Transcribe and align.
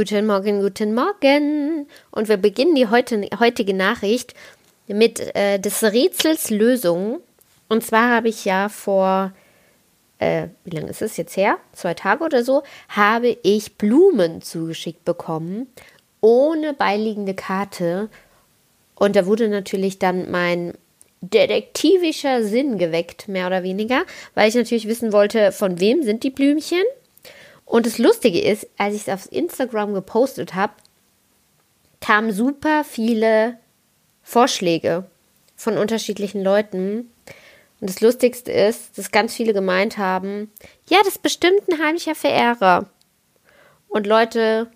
Guten 0.00 0.26
Morgen, 0.26 0.62
guten 0.62 0.94
Morgen. 0.94 1.86
Und 2.10 2.30
wir 2.30 2.38
beginnen 2.38 2.74
die 2.74 2.88
heute, 2.88 3.20
heutige 3.38 3.74
Nachricht 3.74 4.32
mit 4.86 5.20
äh, 5.36 5.58
des 5.58 5.82
Rätsels 5.82 6.48
Lösung. 6.48 7.20
Und 7.68 7.84
zwar 7.84 8.08
habe 8.08 8.30
ich 8.30 8.46
ja 8.46 8.70
vor, 8.70 9.32
äh, 10.18 10.46
wie 10.64 10.74
lange 10.74 10.88
ist 10.88 11.02
es 11.02 11.18
jetzt 11.18 11.36
her? 11.36 11.58
Zwei 11.74 11.92
Tage 11.92 12.24
oder 12.24 12.44
so, 12.44 12.62
habe 12.88 13.36
ich 13.42 13.76
Blumen 13.76 14.40
zugeschickt 14.40 15.04
bekommen, 15.04 15.66
ohne 16.22 16.72
beiliegende 16.72 17.34
Karte. 17.34 18.08
Und 18.94 19.16
da 19.16 19.26
wurde 19.26 19.50
natürlich 19.50 19.98
dann 19.98 20.30
mein 20.30 20.72
detektivischer 21.20 22.42
Sinn 22.42 22.78
geweckt, 22.78 23.28
mehr 23.28 23.48
oder 23.48 23.62
weniger, 23.62 24.04
weil 24.34 24.48
ich 24.48 24.54
natürlich 24.54 24.88
wissen 24.88 25.12
wollte, 25.12 25.52
von 25.52 25.78
wem 25.78 26.02
sind 26.02 26.24
die 26.24 26.30
Blümchen. 26.30 26.84
Und 27.70 27.86
das 27.86 27.98
Lustige 27.98 28.40
ist, 28.40 28.66
als 28.78 28.96
ich 28.96 29.02
es 29.02 29.08
auf 29.08 29.30
Instagram 29.30 29.94
gepostet 29.94 30.56
habe, 30.56 30.72
kamen 32.00 32.32
super 32.32 32.82
viele 32.82 33.58
Vorschläge 34.24 35.04
von 35.54 35.78
unterschiedlichen 35.78 36.42
Leuten. 36.42 37.12
Und 37.80 37.88
das 37.88 38.00
Lustigste 38.00 38.50
ist, 38.50 38.98
dass 38.98 39.12
ganz 39.12 39.34
viele 39.34 39.52
gemeint 39.52 39.98
haben, 39.98 40.50
ja, 40.88 40.98
das 40.98 41.14
ist 41.14 41.22
bestimmt 41.22 41.60
ein 41.70 41.80
heimlicher 41.80 42.16
Verehrer. 42.16 42.86
Und 43.88 44.08
Leute, 44.08 44.68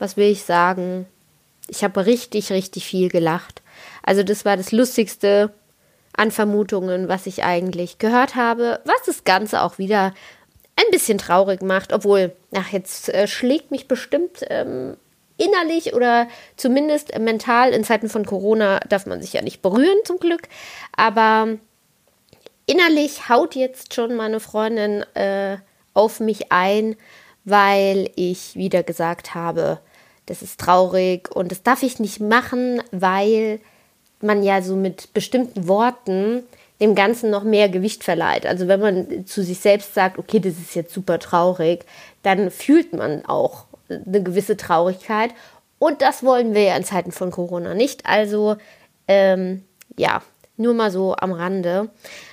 was 0.00 0.16
will 0.16 0.32
ich 0.32 0.42
sagen? 0.42 1.06
Ich 1.68 1.84
habe 1.84 2.04
richtig, 2.04 2.50
richtig 2.50 2.84
viel 2.84 3.10
gelacht. 3.10 3.62
Also 4.02 4.24
das 4.24 4.44
war 4.44 4.56
das 4.56 4.72
Lustigste 4.72 5.54
an 6.16 6.32
Vermutungen, 6.32 7.06
was 7.06 7.28
ich 7.28 7.44
eigentlich 7.44 7.98
gehört 7.98 8.34
habe, 8.34 8.80
was 8.84 9.04
das 9.06 9.22
Ganze 9.22 9.62
auch 9.62 9.78
wieder 9.78 10.14
ein 10.76 10.90
bisschen 10.90 11.18
traurig 11.18 11.62
macht, 11.62 11.92
obwohl, 11.92 12.34
ach, 12.54 12.72
jetzt 12.72 13.08
äh, 13.08 13.26
schlägt 13.26 13.70
mich 13.70 13.88
bestimmt 13.88 14.44
ähm, 14.48 14.96
innerlich 15.38 15.94
oder 15.94 16.28
zumindest 16.56 17.18
mental 17.18 17.70
in 17.72 17.84
Zeiten 17.84 18.08
von 18.08 18.24
Corona 18.24 18.80
darf 18.88 19.06
man 19.06 19.20
sich 19.20 19.32
ja 19.32 19.42
nicht 19.42 19.62
berühren, 19.62 19.98
zum 20.04 20.18
Glück. 20.18 20.42
Aber 20.96 21.48
innerlich 22.66 23.28
haut 23.28 23.54
jetzt 23.54 23.94
schon 23.94 24.14
meine 24.14 24.40
Freundin 24.40 25.02
äh, 25.14 25.58
auf 25.94 26.20
mich 26.20 26.52
ein, 26.52 26.96
weil 27.44 28.10
ich 28.16 28.54
wieder 28.56 28.82
gesagt 28.82 29.34
habe, 29.34 29.78
das 30.26 30.42
ist 30.42 30.60
traurig 30.60 31.34
und 31.34 31.52
das 31.52 31.62
darf 31.62 31.82
ich 31.82 32.00
nicht 32.00 32.20
machen, 32.20 32.82
weil 32.90 33.60
man 34.20 34.42
ja 34.42 34.62
so 34.62 34.74
mit 34.74 35.12
bestimmten 35.14 35.68
Worten 35.68 36.42
dem 36.80 36.94
Ganzen 36.94 37.30
noch 37.30 37.42
mehr 37.42 37.68
Gewicht 37.68 38.04
verleiht. 38.04 38.46
Also 38.46 38.68
wenn 38.68 38.80
man 38.80 39.26
zu 39.26 39.42
sich 39.42 39.60
selbst 39.60 39.94
sagt, 39.94 40.18
okay, 40.18 40.40
das 40.40 40.54
ist 40.54 40.74
jetzt 40.74 40.92
super 40.92 41.18
traurig, 41.18 41.84
dann 42.22 42.50
fühlt 42.50 42.92
man 42.92 43.24
auch 43.24 43.64
eine 43.88 44.22
gewisse 44.22 44.56
Traurigkeit. 44.56 45.30
Und 45.78 46.02
das 46.02 46.22
wollen 46.22 46.54
wir 46.54 46.62
ja 46.62 46.76
in 46.76 46.84
Zeiten 46.84 47.12
von 47.12 47.30
Corona 47.30 47.74
nicht. 47.74 48.04
Also 48.06 48.56
ähm, 49.08 49.64
ja, 49.96 50.22
nur 50.56 50.74
mal 50.74 50.90
so 50.90 51.14
am 51.16 51.32
Rande. 51.32 51.88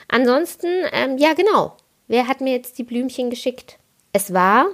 Ansonsten, 0.08 0.67
ähm, 0.91 1.17
ja 1.17 1.33
genau, 1.33 1.77
wer 2.08 2.27
hat 2.27 2.41
mir 2.41 2.53
jetzt 2.53 2.77
die 2.77 2.83
Blümchen 2.83 3.30
geschickt? 3.30 3.77
Es 4.11 4.33
war 4.33 4.67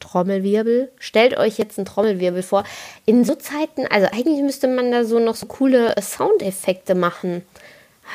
Trommelwirbel. 0.00 0.90
Stellt 0.98 1.36
euch 1.36 1.58
jetzt 1.58 1.78
einen 1.78 1.84
Trommelwirbel 1.84 2.42
vor. 2.42 2.64
In 3.06 3.24
so 3.24 3.34
Zeiten, 3.34 3.86
also 3.86 4.06
eigentlich 4.06 4.42
müsste 4.42 4.66
man 4.66 4.90
da 4.90 5.04
so 5.04 5.18
noch 5.18 5.36
so 5.36 5.46
coole 5.46 5.94
Soundeffekte 6.00 6.94
machen. 6.94 7.42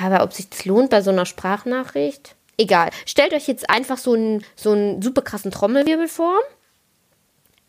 Aber 0.01 0.23
ob 0.23 0.33
sich 0.33 0.49
das 0.49 0.65
lohnt 0.65 0.89
bei 0.89 1.01
so 1.01 1.11
einer 1.11 1.25
Sprachnachricht? 1.25 2.35
Egal. 2.57 2.89
Stellt 3.05 3.33
euch 3.33 3.47
jetzt 3.47 3.69
einfach 3.69 3.97
so 3.97 4.13
einen, 4.13 4.43
so 4.55 4.71
einen 4.71 5.01
super 5.01 5.21
krassen 5.21 5.51
Trommelwirbel 5.51 6.07
vor. 6.07 6.37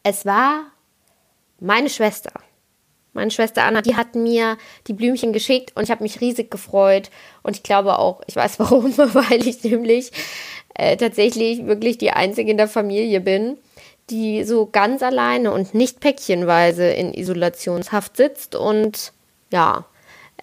Es 0.02 0.24
war 0.24 0.66
meine 1.58 1.91
Schwester. 1.91 2.32
Meine 3.12 3.30
Schwester 3.30 3.64
Anna, 3.64 3.80
die 3.80 3.97
hat 3.97 4.14
mir 4.14 4.58
die 4.86 4.92
Blümchen 4.92 5.32
geschickt 5.32 5.72
und 5.74 5.84
ich 5.84 5.91
habe 5.91 6.02
mich 6.02 6.20
riesig 6.20 6.50
gefreut. 6.50 7.10
Und 7.42 7.56
ich 7.56 7.62
glaube 7.62 7.98
auch, 7.98 8.20
ich 8.26 8.37
weiß 8.37 8.58
warum, 8.58 8.97
weil 8.97 9.47
ich 9.47 9.64
nämlich 9.64 10.12
äh, 10.75 10.97
tatsächlich 10.97 11.66
wirklich 11.66 11.98
die 11.98 12.10
Einzige 12.10 12.50
in 12.50 12.58
der 12.58 12.69
Familie 12.69 13.20
bin, 13.20 13.56
die 14.10 14.44
so 14.44 14.66
ganz 14.66 15.03
alleine 15.03 15.50
und 15.53 15.75
nicht 15.75 16.00
päckchenweise 16.00 16.88
in 16.88 17.14
Isolationshaft 17.14 18.16
sitzt. 18.16 18.54
Und 18.54 19.12
ja, 19.50 19.87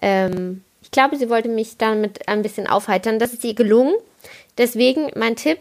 ähm, 0.02 0.64
glaube, 0.94 1.16
sie 1.16 1.28
wollte 1.28 1.48
mich 1.48 1.76
damit 1.76 2.28
ein 2.28 2.40
bisschen 2.40 2.66
aufheitern. 2.66 3.18
Das 3.18 3.34
ist 3.34 3.44
ihr 3.44 3.54
gelungen. 3.54 3.94
Deswegen 4.56 5.10
mein 5.16 5.36
Tipp, 5.36 5.58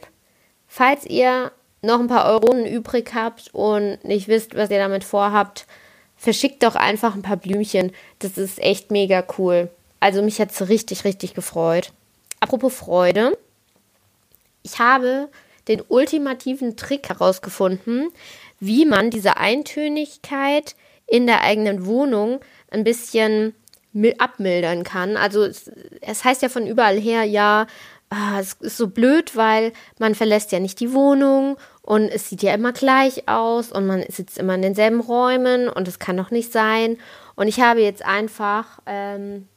falls 0.67 1.05
ihr 1.05 1.51
noch 1.81 1.99
ein 1.99 2.07
paar 2.07 2.25
Euronen 2.25 2.65
übrig 2.65 3.11
habt 3.13 3.49
und 3.53 3.97
nicht 4.05 4.29
wisst, 4.29 4.55
was 4.55 4.69
ihr 4.69 4.77
damit 4.77 5.03
vorhabt, 5.03 5.65
verschickt 6.15 6.63
doch 6.63 6.75
einfach 6.75 7.15
ein 7.15 7.23
paar 7.23 7.37
Blümchen. 7.37 7.91
Das 8.19 8.37
ist 8.37 8.59
echt 8.59 8.91
mega 8.91 9.25
cool. 9.37 9.69
Also 9.99 10.21
mich 10.21 10.39
hat 10.39 10.51
es 10.51 10.69
richtig, 10.69 11.03
richtig 11.03 11.33
gefreut. 11.33 11.91
Apropos 12.39 12.75
Freude. 12.75 13.37
Ich 14.61 14.79
habe 14.79 15.29
den 15.67 15.81
ultimativen 15.87 16.77
Trick 16.77 17.09
herausgefunden, 17.09 18.09
wie 18.59 18.85
man 18.85 19.09
diese 19.09 19.37
Eintönigkeit 19.37 20.75
in 21.07 21.25
der 21.25 21.41
eigenen 21.41 21.85
Wohnung 21.85 22.39
ein 22.69 22.83
bisschen 22.83 23.55
abmildern 24.17 24.83
kann. 24.83 25.17
Also 25.17 25.43
es, 25.43 25.71
es 26.01 26.23
heißt 26.23 26.41
ja 26.41 26.49
von 26.49 26.67
überall 26.67 26.99
her, 26.99 27.23
ja, 27.23 27.67
ah, 28.09 28.39
es 28.39 28.53
ist 28.53 28.77
so 28.77 28.87
blöd, 28.87 29.35
weil 29.35 29.73
man 29.99 30.15
verlässt 30.15 30.51
ja 30.51 30.59
nicht 30.59 30.79
die 30.79 30.93
Wohnung 30.93 31.57
und 31.81 32.09
es 32.09 32.29
sieht 32.29 32.43
ja 32.43 32.53
immer 32.53 32.71
gleich 32.71 33.27
aus 33.27 33.71
und 33.71 33.85
man 33.85 34.03
sitzt 34.07 34.37
immer 34.37 34.55
in 34.55 34.61
denselben 34.61 35.01
Räumen 35.01 35.67
und 35.69 35.87
es 35.87 35.99
kann 35.99 36.17
doch 36.17 36.31
nicht 36.31 36.51
sein. 36.51 36.97
Und 37.35 37.47
ich 37.47 37.59
habe 37.61 37.81
jetzt 37.81 38.05
einfach 38.05 38.79
ähm, 38.85 39.47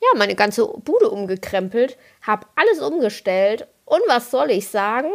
ja 0.00 0.18
meine 0.18 0.34
ganze 0.34 0.66
Bude 0.66 1.10
umgekrempelt, 1.10 1.96
habe 2.22 2.46
alles 2.56 2.80
umgestellt 2.80 3.66
und 3.84 4.00
was 4.08 4.30
soll 4.30 4.50
ich 4.50 4.68
sagen? 4.68 5.10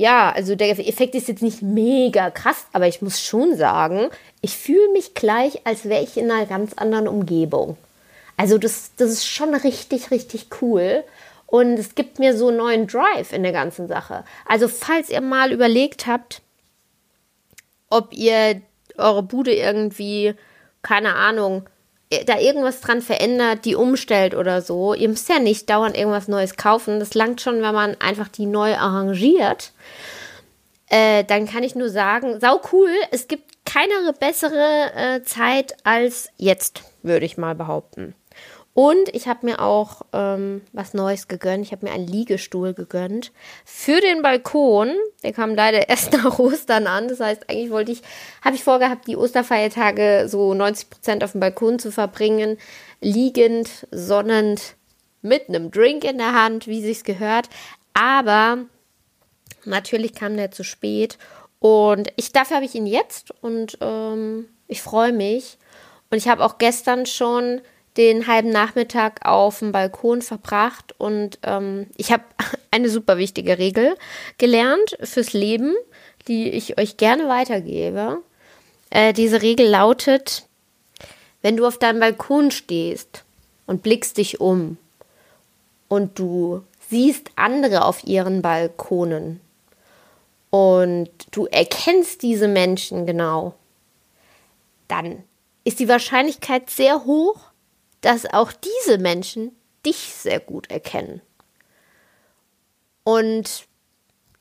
Ja, 0.00 0.32
also 0.32 0.56
der 0.56 0.70
Effekt 0.70 1.14
ist 1.14 1.28
jetzt 1.28 1.42
nicht 1.42 1.60
mega 1.60 2.30
krass, 2.30 2.64
aber 2.72 2.88
ich 2.88 3.02
muss 3.02 3.20
schon 3.20 3.54
sagen, 3.54 4.08
ich 4.40 4.56
fühle 4.56 4.90
mich 4.92 5.12
gleich, 5.12 5.66
als 5.66 5.84
wäre 5.84 6.02
ich 6.02 6.16
in 6.16 6.30
einer 6.30 6.46
ganz 6.46 6.72
anderen 6.72 7.06
Umgebung. 7.06 7.76
Also 8.38 8.56
das, 8.56 8.92
das 8.96 9.10
ist 9.10 9.26
schon 9.26 9.54
richtig, 9.54 10.10
richtig 10.10 10.46
cool. 10.62 11.04
Und 11.44 11.78
es 11.78 11.94
gibt 11.94 12.18
mir 12.18 12.34
so 12.34 12.48
einen 12.48 12.56
neuen 12.56 12.86
Drive 12.86 13.34
in 13.34 13.42
der 13.42 13.52
ganzen 13.52 13.88
Sache. 13.88 14.24
Also 14.46 14.68
falls 14.68 15.10
ihr 15.10 15.20
mal 15.20 15.52
überlegt 15.52 16.06
habt, 16.06 16.40
ob 17.90 18.14
ihr 18.14 18.62
eure 18.96 19.22
Bude 19.22 19.54
irgendwie, 19.54 20.34
keine 20.80 21.14
Ahnung, 21.14 21.68
da 22.26 22.38
irgendwas 22.38 22.80
dran 22.80 23.02
verändert, 23.02 23.64
die 23.64 23.76
umstellt 23.76 24.34
oder 24.34 24.62
so. 24.62 24.94
Ihr 24.94 25.08
müsst 25.08 25.28
ja 25.28 25.38
nicht 25.38 25.70
dauernd 25.70 25.96
irgendwas 25.96 26.28
Neues 26.28 26.56
kaufen. 26.56 26.98
Das 26.98 27.14
langt 27.14 27.40
schon, 27.40 27.62
wenn 27.62 27.74
man 27.74 27.96
einfach 28.00 28.28
die 28.28 28.46
neu 28.46 28.76
arrangiert. 28.76 29.72
Äh, 30.88 31.22
dann 31.24 31.46
kann 31.46 31.62
ich 31.62 31.76
nur 31.76 31.88
sagen, 31.88 32.40
sau 32.40 32.60
cool. 32.72 32.90
Es 33.12 33.28
gibt 33.28 33.64
keine 33.64 34.12
bessere 34.18 34.92
äh, 34.94 35.22
Zeit 35.22 35.76
als 35.84 36.30
jetzt, 36.36 36.82
würde 37.02 37.26
ich 37.26 37.38
mal 37.38 37.54
behaupten. 37.54 38.14
Und 38.72 39.08
ich 39.14 39.26
habe 39.26 39.46
mir 39.46 39.60
auch 39.60 40.02
ähm, 40.12 40.62
was 40.72 40.94
Neues 40.94 41.28
gegönnt. 41.28 41.66
Ich 41.66 41.72
habe 41.72 41.86
mir 41.86 41.92
einen 41.92 42.06
Liegestuhl 42.06 42.72
gegönnt 42.72 43.32
für 43.64 44.00
den 44.00 44.22
Balkon. 44.22 44.94
Der 45.22 45.32
kam 45.32 45.54
leider 45.54 45.88
erst 45.88 46.12
nach 46.24 46.38
Ostern 46.38 46.86
an. 46.86 47.08
Das 47.08 47.20
heißt, 47.20 47.50
eigentlich 47.50 47.70
wollte 47.70 47.92
ich, 47.92 48.02
habe 48.42 48.54
ich 48.54 48.64
vorgehabt, 48.64 49.06
die 49.06 49.16
Osterfeiertage 49.16 50.26
so 50.28 50.54
90 50.54 50.90
Prozent 50.90 51.24
auf 51.24 51.32
dem 51.32 51.40
Balkon 51.40 51.78
zu 51.78 51.90
verbringen, 51.90 52.58
liegend, 53.00 53.86
sonnend, 53.90 54.76
mit 55.22 55.48
einem 55.48 55.70
Drink 55.70 56.04
in 56.04 56.18
der 56.18 56.32
Hand, 56.32 56.66
wie 56.66 56.80
sich's 56.80 57.04
gehört. 57.04 57.48
Aber 57.92 58.58
natürlich 59.64 60.14
kam 60.14 60.36
der 60.36 60.50
zu 60.50 60.64
spät 60.64 61.18
und 61.58 62.10
ich 62.16 62.32
dafür 62.32 62.56
habe 62.56 62.66
ich 62.66 62.74
ihn 62.74 62.86
jetzt 62.86 63.32
und 63.42 63.78
ähm, 63.80 64.48
ich 64.66 64.80
freue 64.82 65.12
mich. 65.12 65.58
Und 66.10 66.18
ich 66.18 66.28
habe 66.28 66.44
auch 66.44 66.58
gestern 66.58 67.06
schon 67.06 67.60
den 68.00 68.26
halben 68.26 68.48
Nachmittag 68.48 69.26
auf 69.26 69.58
dem 69.58 69.72
Balkon 69.72 70.22
verbracht 70.22 70.94
und 70.96 71.38
ähm, 71.42 71.86
ich 71.98 72.10
habe 72.10 72.24
eine 72.70 72.88
super 72.88 73.18
wichtige 73.18 73.58
Regel 73.58 73.94
gelernt 74.38 74.96
fürs 75.02 75.34
Leben, 75.34 75.74
die 76.26 76.48
ich 76.48 76.78
euch 76.78 76.96
gerne 76.96 77.28
weitergebe. 77.28 78.22
Äh, 78.88 79.12
diese 79.12 79.42
Regel 79.42 79.68
lautet, 79.68 80.46
wenn 81.42 81.58
du 81.58 81.66
auf 81.66 81.78
deinem 81.78 82.00
Balkon 82.00 82.50
stehst 82.50 83.24
und 83.66 83.82
blickst 83.82 84.16
dich 84.16 84.40
um 84.40 84.78
und 85.88 86.18
du 86.18 86.62
siehst 86.88 87.30
andere 87.36 87.84
auf 87.84 88.04
ihren 88.04 88.40
Balkonen 88.40 89.40
und 90.48 91.10
du 91.32 91.44
erkennst 91.46 92.22
diese 92.22 92.48
Menschen 92.48 93.04
genau, 93.04 93.54
dann 94.88 95.22
ist 95.64 95.80
die 95.80 95.88
Wahrscheinlichkeit 95.88 96.70
sehr 96.70 97.04
hoch, 97.04 97.49
dass 98.00 98.26
auch 98.26 98.52
diese 98.52 98.98
Menschen 98.98 99.56
dich 99.84 100.14
sehr 100.14 100.40
gut 100.40 100.70
erkennen. 100.70 101.20
Und 103.04 103.66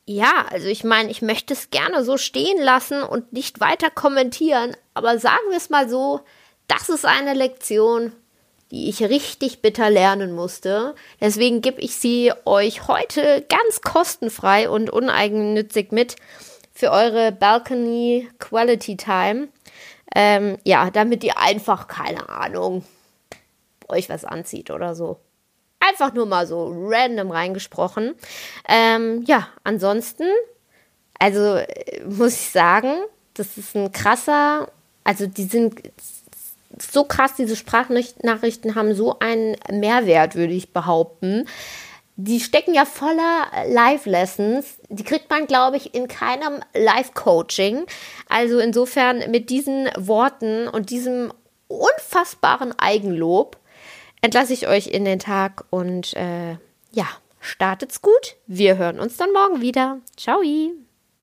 ja, 0.06 0.46
also 0.50 0.68
ich 0.68 0.84
meine, 0.84 1.12
ich 1.12 1.22
möchte 1.22 1.54
es 1.54 1.70
gerne 1.70 2.04
so 2.04 2.18
stehen 2.18 2.62
lassen 2.62 3.04
und 3.04 3.32
nicht 3.32 3.60
weiter 3.60 3.90
kommentieren, 3.90 4.76
aber 4.94 5.20
sagen 5.20 5.50
wir 5.50 5.58
es 5.58 5.70
mal 5.70 5.88
so, 5.88 6.22
das 6.68 6.90
ist 6.90 7.06
eine 7.06 7.34
Lektion, 7.34 8.12
die 8.72 8.90
ich 8.90 9.02
richtig 9.04 9.62
bitter 9.62 9.90
lernen 9.90 10.32
musste. 10.34 10.96
Deswegen 11.20 11.62
gebe 11.62 11.82
ich 11.82 11.96
sie 11.96 12.32
euch 12.46 12.88
heute 12.88 13.46
ganz 13.50 13.82
kostenfrei 13.82 14.70
und 14.70 14.90
uneigennützig 14.90 15.92
mit 15.92 16.16
für 16.74 16.92
eure 16.92 17.32
Balcony 17.32 18.30
Quality 18.40 18.98
Time. 18.98 19.50
Ähm, 20.16 20.58
ja, 20.64 20.90
damit 20.92 21.24
ihr 21.24 21.38
einfach, 21.38 21.88
keine 21.88 22.30
Ahnung, 22.30 22.84
euch 23.90 24.10
was 24.10 24.26
anzieht 24.26 24.72
oder 24.72 24.96
so. 24.96 25.20
Einfach 25.80 26.14
nur 26.14 26.26
mal 26.26 26.46
so 26.46 26.72
random 26.74 27.32
reingesprochen. 27.32 28.16
Ähm, 28.68 29.24
ja, 29.26 29.48
ansonsten, 29.64 30.26
also 31.20 31.56
äh, 31.56 32.04
muss 32.06 32.34
ich 32.34 32.50
sagen, 32.52 32.94
das 33.34 33.58
ist 33.58 33.76
ein 33.76 33.92
krasser, 33.92 34.70
also 35.04 35.26
die 35.26 35.46
sind 35.46 35.82
so 36.80 37.04
krass, 37.04 37.34
diese 37.36 37.56
Sprachnachrichten 37.56 38.76
haben 38.76 38.94
so 38.94 39.20
einen 39.20 39.56
Mehrwert, 39.72 40.36
würde 40.36 40.54
ich 40.54 40.74
behaupten. 40.74 41.48
Die 42.16 42.42
stecken 42.42 42.74
ja 42.74 42.84
voller 42.84 43.48
Live-Lessons. 43.68 44.78
Die 44.90 45.04
kriegt 45.04 45.30
man, 45.30 45.48
glaube 45.48 45.78
ich, 45.78 45.96
in 45.96 46.08
keinem 46.10 46.60
Live-Coaching. 46.74 47.86
Also 48.28 48.60
insofern 48.60 49.32
mit 49.32 49.50
diesen 49.50 49.90
Worten 49.98 50.68
und 50.68 50.90
diesem 50.90 51.32
unfassbaren 51.70 52.78
Eigenlob 52.78 53.58
entlasse 54.22 54.54
ich 54.54 54.68
euch 54.68 54.88
in 54.88 55.06
den 55.06 55.20
Tag 55.20 55.66
und 55.70 56.14
äh, 56.16 56.54
ja, 56.92 57.08
startet's 57.40 58.02
gut. 58.02 58.36
Wir 58.48 58.78
hören 58.78 59.00
uns 59.00 59.18
dann 59.18 59.34
morgen 59.34 59.62
wieder. 59.62 60.00
Ciao. 60.18 60.42